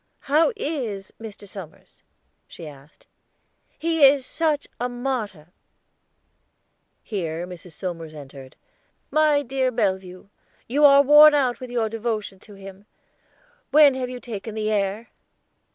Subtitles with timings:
[0.21, 1.47] "How is Mr.
[1.47, 2.01] Somers?"
[2.47, 3.05] she asked.
[3.77, 5.49] "He is such a martyr."
[7.03, 7.73] Here Mrs.
[7.73, 8.55] Somers entered.
[9.11, 10.29] "My dear Bellevue,
[10.67, 12.87] you are worn out with your devotion to him;
[13.69, 15.09] when have you taken the air?"